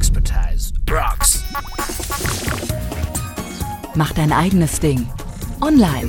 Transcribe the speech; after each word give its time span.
Expertise 0.00 0.72
rocks. 0.90 1.44
Mach 3.94 4.12
dein 4.12 4.32
eigenes 4.32 4.80
Ding. 4.80 5.06
Online. 5.60 6.08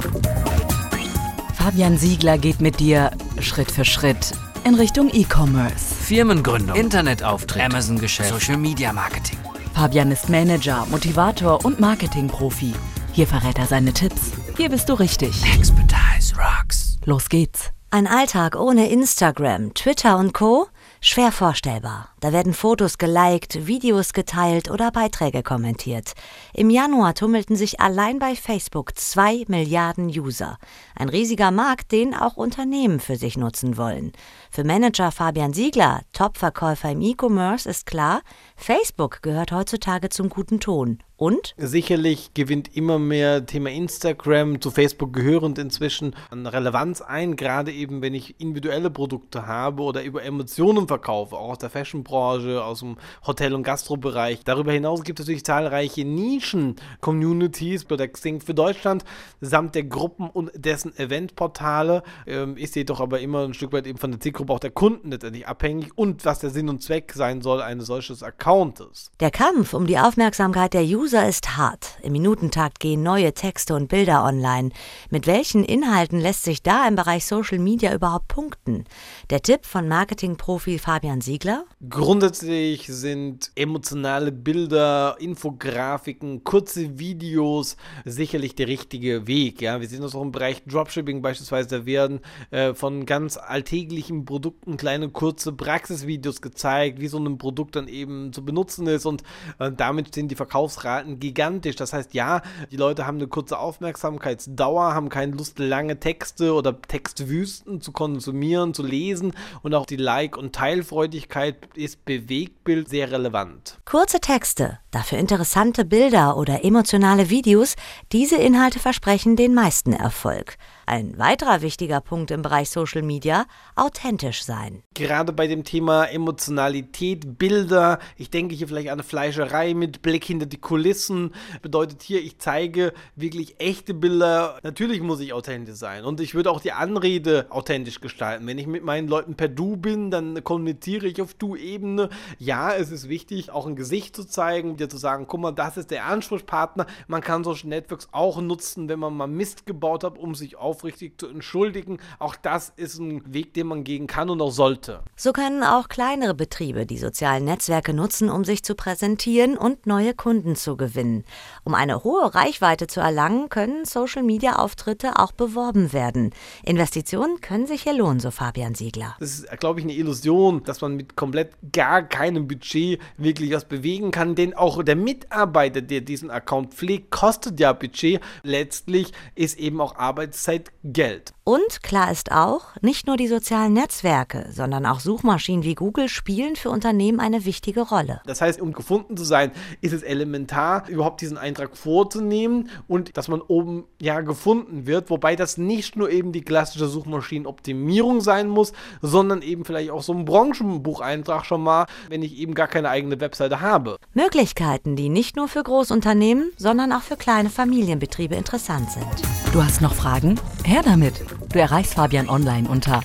Fabian 1.55 1.97
Siegler 1.97 2.37
geht 2.37 2.61
mit 2.61 2.79
dir 2.79 3.11
Schritt 3.41 3.69
für 3.69 3.83
Schritt 3.83 4.31
in 4.63 4.75
Richtung 4.75 5.09
E-Commerce. 5.11 5.93
Firmengründung, 5.93 6.77
Internetauftritt, 6.77 7.61
Amazon-Geschäft, 7.61 8.29
Social 8.29 8.55
Media 8.55 8.93
Marketing. 8.93 9.37
Fabian 9.73 10.09
ist 10.09 10.29
Manager, 10.29 10.87
Motivator 10.89 11.65
und 11.65 11.81
Marketingprofi. 11.81 12.73
Hier 13.11 13.27
verrät 13.27 13.59
er 13.59 13.65
seine 13.65 13.91
Tipps. 13.91 14.31
Hier 14.55 14.69
bist 14.69 14.87
du 14.87 14.93
richtig. 14.93 15.33
Expertise 15.53 16.33
rocks. 16.37 16.97
Los 17.03 17.27
geht's. 17.27 17.71
Ein 17.89 18.07
Alltag 18.07 18.55
ohne 18.55 18.89
Instagram, 18.89 19.73
Twitter 19.73 20.17
und 20.17 20.33
Co? 20.33 20.67
Schwer 21.03 21.31
vorstellbar. 21.31 22.09
Da 22.19 22.31
werden 22.31 22.53
Fotos 22.53 22.99
geliked, 22.99 23.65
Videos 23.65 24.13
geteilt 24.13 24.69
oder 24.69 24.91
Beiträge 24.91 25.41
kommentiert. 25.41 26.13
Im 26.53 26.69
Januar 26.69 27.15
tummelten 27.15 27.55
sich 27.55 27.79
allein 27.79 28.19
bei 28.19 28.35
Facebook 28.35 28.95
zwei 28.99 29.43
Milliarden 29.47 30.09
User. 30.09 30.59
Ein 30.95 31.09
riesiger 31.09 31.49
Markt, 31.49 31.91
den 31.91 32.13
auch 32.13 32.37
Unternehmen 32.37 32.99
für 32.99 33.15
sich 33.15 33.35
nutzen 33.35 33.77
wollen. 33.77 34.11
Für 34.51 34.63
Manager 34.63 35.11
Fabian 35.11 35.53
Siegler, 35.53 36.01
Topverkäufer 36.13 36.91
im 36.91 37.01
E-Commerce, 37.01 37.67
ist 37.67 37.87
klar, 37.87 38.21
Facebook 38.55 39.23
gehört 39.23 39.51
heutzutage 39.51 40.09
zum 40.09 40.29
guten 40.29 40.59
Ton. 40.59 41.01
Und? 41.21 41.53
Sicherlich 41.55 42.33
gewinnt 42.33 42.75
immer 42.75 42.97
mehr 42.97 43.45
Thema 43.45 43.69
Instagram 43.69 44.59
zu 44.59 44.71
Facebook 44.71 45.13
gehörend 45.13 45.59
inzwischen 45.59 46.15
an 46.31 46.47
Relevanz 46.47 46.99
ein, 46.99 47.35
gerade 47.35 47.71
eben 47.71 48.01
wenn 48.01 48.15
ich 48.15 48.39
individuelle 48.39 48.89
Produkte 48.89 49.45
habe 49.45 49.83
oder 49.83 50.03
über 50.03 50.23
Emotionen 50.23 50.87
verkaufe, 50.87 51.35
auch 51.35 51.51
aus 51.51 51.59
der 51.59 51.69
Fashion-Branche, 51.69 52.63
aus 52.63 52.79
dem 52.79 52.97
Hotel- 53.27 53.53
und 53.53 53.61
Gastrobereich. 53.61 54.43
Darüber 54.45 54.71
hinaus 54.71 55.03
gibt 55.03 55.19
es 55.19 55.27
natürlich 55.27 55.45
zahlreiche 55.45 56.05
Nischen-Communities 56.05 57.85
bei 57.85 57.97
der 57.97 58.07
Xing 58.07 58.41
für 58.41 58.55
Deutschland 58.55 59.05
samt 59.41 59.75
der 59.75 59.83
Gruppen 59.83 60.27
und 60.27 60.49
dessen 60.55 60.97
Eventportale. 60.97 62.01
Ähm, 62.25 62.57
ist 62.57 62.75
jedoch 62.75 62.99
aber 62.99 63.19
immer 63.19 63.43
ein 63.43 63.53
Stück 63.53 63.73
weit 63.73 63.85
eben 63.85 63.99
von 63.99 64.09
der 64.09 64.21
Zielgruppe 64.21 64.53
auch 64.53 64.59
der 64.59 64.71
Kunden 64.71 65.11
letztendlich 65.11 65.47
abhängig 65.47 65.95
und 65.95 66.25
was 66.25 66.39
der 66.39 66.49
Sinn 66.49 66.67
und 66.67 66.81
Zweck 66.81 67.13
sein 67.13 67.43
soll 67.43 67.61
eines 67.61 67.85
solches 67.85 68.23
Accountes. 68.23 69.11
Der 69.19 69.29
Kampf 69.29 69.75
um 69.75 69.85
die 69.85 69.99
Aufmerksamkeit 69.99 70.73
der 70.73 70.81
User 70.81 71.10
User 71.11 71.27
ist 71.27 71.57
hart. 71.57 71.97
Im 72.03 72.13
Minutentakt 72.13 72.79
gehen 72.79 73.03
neue 73.03 73.33
Texte 73.33 73.75
und 73.75 73.89
Bilder 73.89 74.23
online. 74.23 74.69
Mit 75.09 75.27
welchen 75.27 75.65
Inhalten 75.65 76.21
lässt 76.21 76.43
sich 76.43 76.63
da 76.63 76.87
im 76.87 76.95
Bereich 76.95 77.25
Social 77.25 77.59
Media 77.59 77.93
überhaupt 77.93 78.29
punkten? 78.29 78.85
Der 79.29 79.41
Tipp 79.41 79.65
von 79.65 79.89
Marketingprofi 79.89 80.79
Fabian 80.79 81.19
Siegler? 81.19 81.65
Grundsätzlich 81.89 82.87
sind 82.87 83.51
emotionale 83.55 84.31
Bilder, 84.31 85.17
Infografiken, 85.19 86.45
kurze 86.45 86.97
Videos 86.97 87.75
sicherlich 88.05 88.55
der 88.55 88.67
richtige 88.67 89.27
Weg. 89.27 89.61
Ja, 89.61 89.81
wir 89.81 89.89
sehen 89.89 90.03
das 90.03 90.15
auch 90.15 90.21
im 90.21 90.31
Bereich 90.31 90.63
Dropshipping 90.63 91.21
beispielsweise. 91.21 91.67
Da 91.67 91.85
werden 91.85 92.21
äh, 92.51 92.73
von 92.73 93.05
ganz 93.05 93.35
alltäglichen 93.35 94.23
Produkten 94.23 94.77
kleine 94.77 95.09
kurze 95.09 95.51
Praxisvideos 95.51 96.41
gezeigt, 96.41 97.01
wie 97.01 97.09
so 97.09 97.19
ein 97.19 97.37
Produkt 97.37 97.75
dann 97.75 97.89
eben 97.89 98.31
zu 98.31 98.45
benutzen 98.45 98.87
ist 98.87 99.05
und 99.05 99.23
äh, 99.59 99.73
damit 99.73 100.15
sind 100.15 100.31
die 100.31 100.35
Verkaufsraten 100.35 101.00
Daten 101.01 101.19
gigantisch. 101.19 101.75
Das 101.75 101.93
heißt, 101.93 102.13
ja, 102.13 102.41
die 102.71 102.77
Leute 102.77 103.05
haben 103.07 103.17
eine 103.17 103.27
kurze 103.27 103.57
Aufmerksamkeitsdauer, 103.57 104.93
haben 104.93 105.09
keine 105.09 105.35
Lust, 105.35 105.59
lange 105.59 105.99
Texte 105.99 106.53
oder 106.53 106.79
Textwüsten 106.79 107.81
zu 107.81 107.91
konsumieren, 107.91 108.73
zu 108.73 108.83
lesen 108.83 109.33
und 109.63 109.73
auch 109.73 109.85
die 109.85 109.95
Like- 109.95 110.37
und 110.37 110.53
Teilfreudigkeit 110.53 111.57
ist 111.75 112.05
Bewegtbild 112.05 112.89
sehr 112.89 113.11
relevant. 113.11 113.79
Kurze 113.85 114.19
Texte, 114.19 114.79
dafür 114.91 115.17
interessante 115.17 115.85
Bilder 115.85 116.37
oder 116.37 116.63
emotionale 116.63 117.29
Videos, 117.29 117.75
diese 118.11 118.35
Inhalte 118.35 118.79
versprechen 118.79 119.35
den 119.35 119.53
meisten 119.53 119.93
Erfolg. 119.93 120.57
Ein 120.91 121.17
weiterer 121.17 121.61
wichtiger 121.61 122.01
Punkt 122.01 122.31
im 122.31 122.41
Bereich 122.41 122.69
Social 122.69 123.01
Media, 123.01 123.45
authentisch 123.77 124.43
sein. 124.43 124.83
Gerade 124.93 125.31
bei 125.31 125.47
dem 125.47 125.63
Thema 125.63 126.03
Emotionalität, 126.03 127.37
Bilder, 127.37 127.97
ich 128.17 128.29
denke 128.29 128.55
hier 128.55 128.67
vielleicht 128.67 128.89
an 128.89 128.95
eine 128.95 129.03
Fleischerei 129.03 129.73
mit 129.73 130.01
Blick 130.01 130.25
hinter 130.25 130.47
die 130.47 130.57
Kulissen, 130.57 131.33
bedeutet 131.61 132.01
hier, 132.01 132.21
ich 132.21 132.39
zeige 132.39 132.91
wirklich 133.15 133.55
echte 133.61 133.93
Bilder. 133.93 134.59
Natürlich 134.63 134.99
muss 134.99 135.21
ich 135.21 135.31
authentisch 135.31 135.75
sein 135.75 136.03
und 136.03 136.19
ich 136.19 136.35
würde 136.35 136.51
auch 136.51 136.59
die 136.59 136.73
Anrede 136.73 137.45
authentisch 137.51 138.01
gestalten. 138.01 138.45
Wenn 138.45 138.57
ich 138.57 138.67
mit 138.67 138.83
meinen 138.83 139.07
Leuten 139.07 139.35
per 139.35 139.47
Du 139.47 139.77
bin, 139.77 140.11
dann 140.11 140.43
kommuniziere 140.43 141.07
ich 141.07 141.21
auf 141.21 141.33
Du-Ebene. 141.35 142.09
Ja, 142.37 142.73
es 142.73 142.91
ist 142.91 143.07
wichtig, 143.07 143.49
auch 143.49 143.65
ein 143.65 143.77
Gesicht 143.77 144.13
zu 144.13 144.25
zeigen, 144.25 144.75
dir 144.75 144.89
zu 144.89 144.97
sagen, 144.97 145.25
guck 145.25 145.39
mal, 145.39 145.53
das 145.53 145.77
ist 145.77 145.89
der 145.89 146.07
Ansprechpartner. 146.07 146.85
Man 147.07 147.21
kann 147.21 147.45
Social 147.45 147.69
Networks 147.69 148.09
auch 148.11 148.41
nutzen, 148.41 148.89
wenn 148.89 148.99
man 148.99 149.15
mal 149.15 149.27
Mist 149.27 149.65
gebaut 149.65 150.03
hat, 150.03 150.17
um 150.17 150.35
sich 150.35 150.57
auf 150.57 150.80
aufrichtig 150.81 151.19
zu 151.19 151.27
entschuldigen. 151.27 151.99
Auch 152.17 152.35
das 152.35 152.73
ist 152.75 152.97
ein 152.97 153.21
Weg, 153.31 153.53
den 153.53 153.67
man 153.67 153.83
gehen 153.83 154.07
kann 154.07 154.31
und 154.31 154.41
auch 154.41 154.51
sollte. 154.51 155.01
So 155.15 155.31
können 155.31 155.63
auch 155.63 155.89
kleinere 155.89 156.33
Betriebe 156.33 156.87
die 156.87 156.97
sozialen 156.97 157.45
Netzwerke 157.45 157.93
nutzen, 157.93 158.31
um 158.31 158.43
sich 158.43 158.63
zu 158.63 158.73
präsentieren 158.73 159.57
und 159.57 159.85
neue 159.85 160.15
Kunden 160.15 160.55
zu 160.55 160.77
gewinnen. 160.77 161.23
Um 161.63 161.75
eine 161.75 162.03
hohe 162.03 162.33
Reichweite 162.33 162.87
zu 162.87 162.99
erlangen, 162.99 163.49
können 163.49 163.85
Social-Media-Auftritte 163.85 165.19
auch 165.19 165.31
beworben 165.33 165.93
werden. 165.93 166.31
Investitionen 166.65 167.41
können 167.41 167.67
sich 167.67 167.83
hier 167.83 167.93
lohnen, 167.93 168.19
so 168.19 168.31
Fabian 168.31 168.73
Siegler. 168.73 169.15
Das 169.19 169.29
ist, 169.29 169.59
glaube 169.59 169.81
ich, 169.81 169.85
eine 169.85 169.93
Illusion, 169.93 170.63
dass 170.63 170.81
man 170.81 170.95
mit 170.95 171.15
komplett 171.15 171.51
gar 171.71 172.01
keinem 172.01 172.47
Budget 172.47 172.99
wirklich 173.17 173.53
was 173.53 173.65
bewegen 173.65 174.09
kann, 174.09 174.33
denn 174.33 174.55
auch 174.55 174.81
der 174.81 174.95
Mitarbeiter, 174.95 175.81
der 175.81 176.01
diesen 176.01 176.31
Account 176.31 176.73
pflegt, 176.73 177.11
kostet 177.11 177.59
ja 177.59 177.71
Budget. 177.71 178.19
Letztlich 178.41 179.11
ist 179.35 179.59
eben 179.59 179.79
auch 179.79 179.95
Arbeitszeit 179.95 180.60
Geld. 180.83 181.33
Und 181.43 181.81
klar 181.81 182.11
ist 182.11 182.31
auch, 182.31 182.75
nicht 182.81 183.07
nur 183.07 183.17
die 183.17 183.27
sozialen 183.27 183.73
Netzwerke, 183.73 184.47
sondern 184.51 184.85
auch 184.85 184.99
Suchmaschinen 184.99 185.63
wie 185.63 185.73
Google 185.73 186.07
spielen 186.07 186.55
für 186.55 186.69
Unternehmen 186.69 187.19
eine 187.19 187.45
wichtige 187.45 187.81
Rolle. 187.81 188.21
Das 188.25 188.41
heißt, 188.41 188.61
um 188.61 188.73
gefunden 188.73 189.17
zu 189.17 189.23
sein, 189.23 189.51
ist 189.81 189.91
es 189.91 190.03
elementar, 190.03 190.87
überhaupt 190.87 191.19
diesen 191.21 191.37
Eintrag 191.37 191.75
vorzunehmen 191.75 192.69
und 192.87 193.17
dass 193.17 193.27
man 193.27 193.41
oben 193.41 193.85
ja 193.99 194.21
gefunden 194.21 194.85
wird, 194.85 195.09
wobei 195.09 195.35
das 195.35 195.57
nicht 195.57 195.95
nur 195.95 196.11
eben 196.11 196.31
die 196.31 196.41
klassische 196.41 196.87
Suchmaschinenoptimierung 196.87 198.21
sein 198.21 198.47
muss, 198.47 198.71
sondern 199.01 199.41
eben 199.41 199.65
vielleicht 199.65 199.89
auch 199.89 200.03
so 200.03 200.13
ein 200.13 200.25
Branchenbucheintrag 200.25 201.45
schon 201.45 201.63
mal, 201.63 201.85
wenn 202.09 202.21
ich 202.21 202.37
eben 202.37 202.53
gar 202.53 202.67
keine 202.67 202.89
eigene 202.89 203.19
Webseite 203.19 203.61
habe. 203.61 203.97
Möglichkeiten, 204.13 204.95
die 204.95 205.09
nicht 205.09 205.35
nur 205.35 205.47
für 205.47 205.63
Großunternehmen, 205.63 206.51
sondern 206.57 206.93
auch 206.93 207.01
für 207.01 207.17
kleine 207.17 207.49
Familienbetriebe 207.49 208.35
interessant 208.35 208.91
sind. 208.91 209.07
Du 209.53 209.63
hast 209.63 209.81
noch 209.81 209.95
Fragen? 209.95 210.39
Her 210.63 210.81
damit! 210.83 211.23
Du 211.51 211.59
erreichst 211.59 211.95
Fabian 211.95 212.29
online 212.29 212.67
unter 212.69 213.01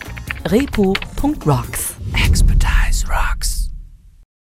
repo.rocks. 0.46 1.95